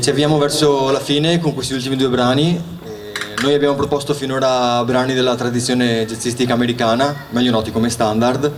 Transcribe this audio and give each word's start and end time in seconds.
Ci 0.00 0.08
avviamo 0.08 0.38
verso 0.38 0.90
la 0.90 1.00
fine 1.00 1.38
con 1.38 1.52
questi 1.52 1.74
ultimi 1.74 1.96
due 1.96 2.08
brani. 2.08 2.60
E 2.82 3.12
noi 3.42 3.52
abbiamo 3.52 3.74
proposto 3.74 4.14
finora 4.14 4.82
brani 4.84 5.12
della 5.12 5.34
tradizione 5.34 6.06
jazzistica 6.06 6.54
americana, 6.54 7.26
meglio 7.30 7.50
noti 7.50 7.70
come 7.70 7.90
standard. 7.90 8.50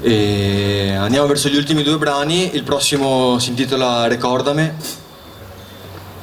E 0.00 0.94
andiamo 0.96 1.26
verso 1.26 1.48
gli 1.48 1.56
ultimi 1.56 1.82
due 1.82 1.98
brani, 1.98 2.54
il 2.54 2.62
prossimo 2.62 3.38
si 3.38 3.50
intitola 3.50 4.06
Recordame. 4.06 4.74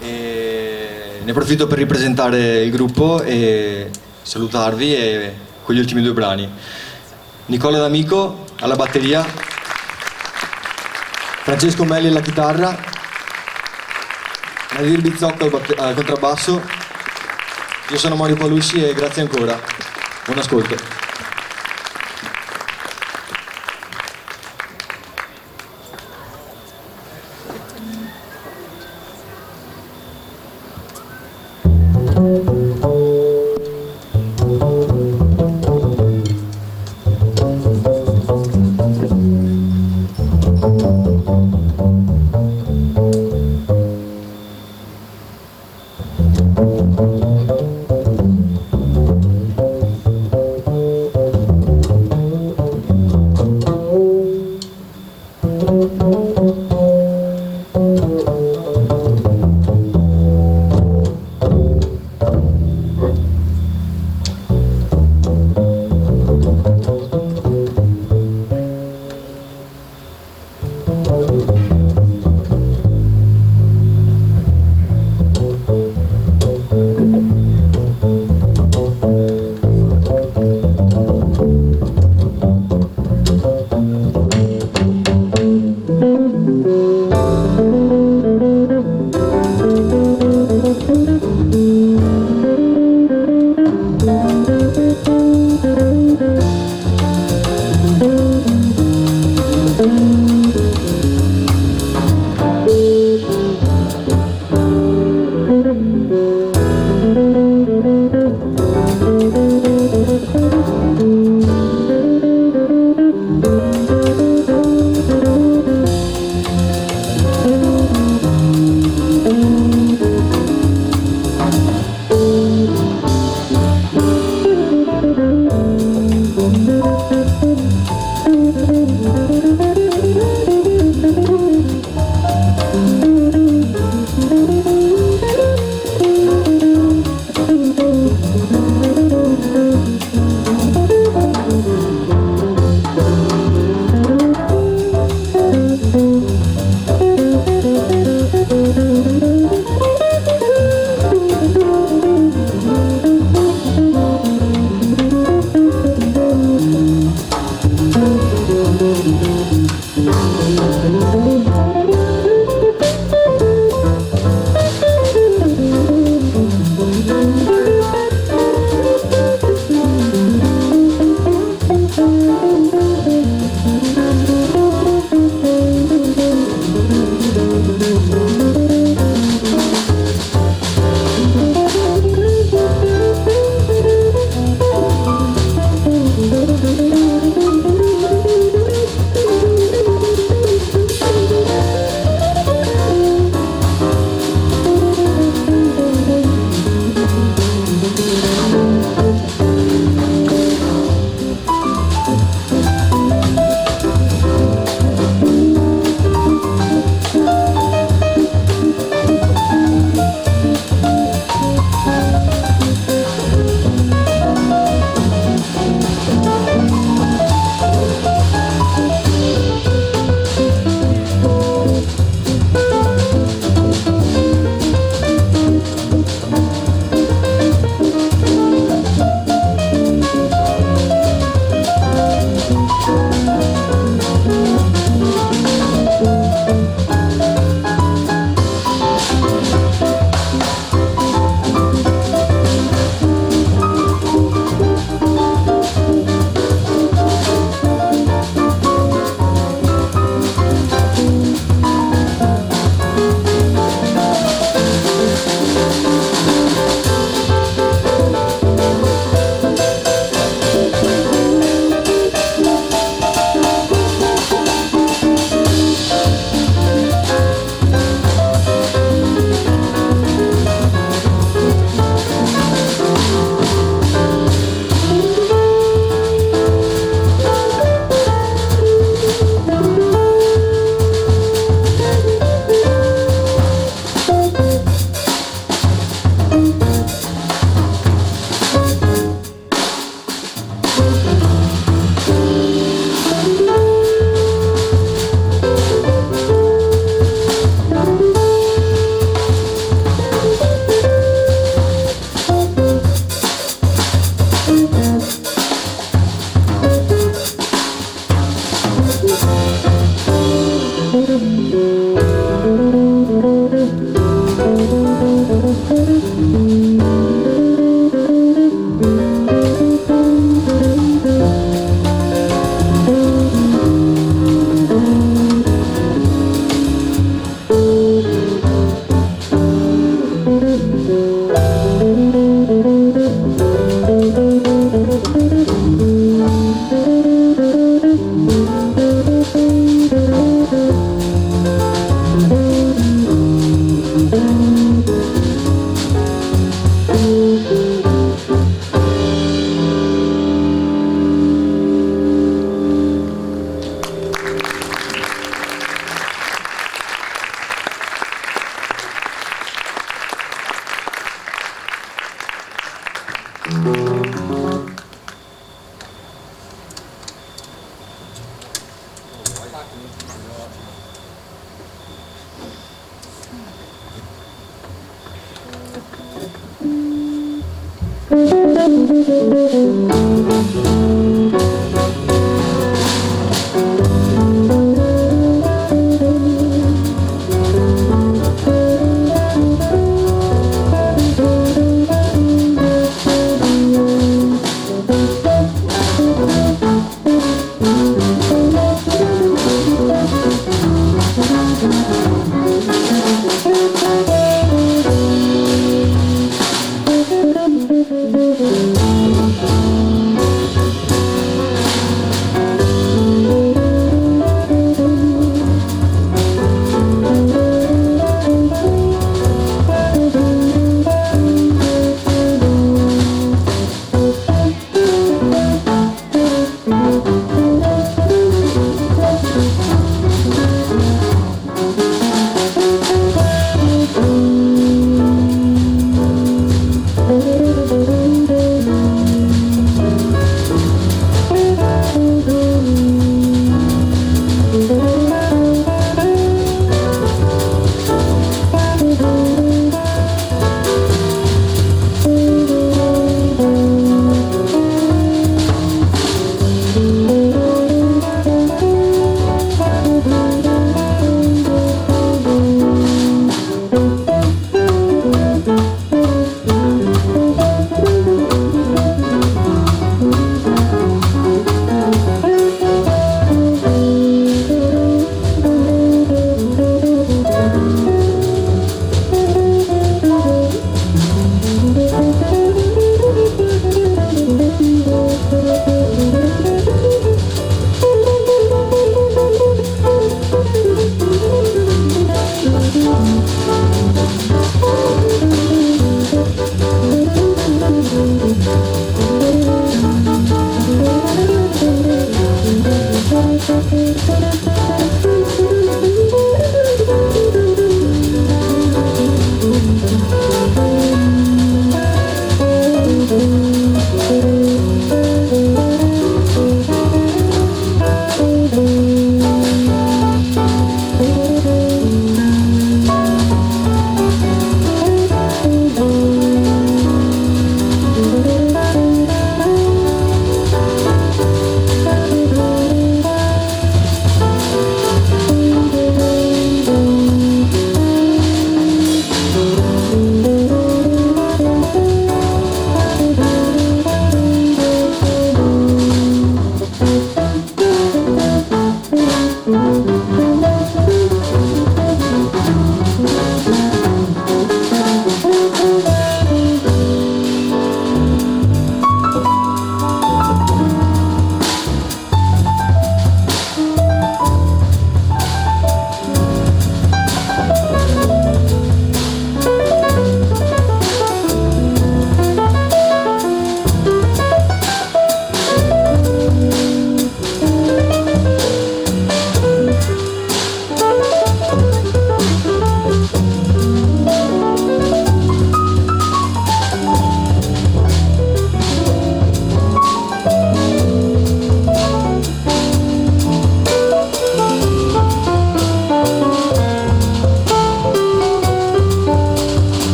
E 0.00 1.20
ne 1.22 1.30
approfitto 1.30 1.68
per 1.68 1.78
ripresentare 1.78 2.62
il 2.64 2.70
gruppo 2.70 3.22
e 3.22 3.90
salutarvi 4.22 4.94
e 4.94 5.34
con 5.62 5.74
gli 5.74 5.78
ultimi 5.78 6.02
due 6.02 6.12
brani. 6.12 6.50
Nicola 7.46 7.78
D'Amico 7.78 8.44
alla 8.60 8.76
batteria, 8.76 9.24
Francesco 11.42 11.84
Melli 11.84 12.08
alla 12.08 12.20
chitarra, 12.20 12.90
Nadir 14.82 15.00
Bizzocco 15.00 15.44
al, 15.44 15.74
al 15.78 15.94
contrabbasso, 15.94 16.60
io 17.88 17.98
sono 17.98 18.16
Mario 18.16 18.34
Palussi 18.34 18.84
e 18.84 18.92
grazie 18.92 19.22
ancora. 19.22 19.56
Buon 20.24 20.38
ascolto. 20.38 21.11